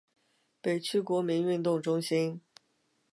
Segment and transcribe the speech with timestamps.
[0.63, 2.41] 北区国民运动中心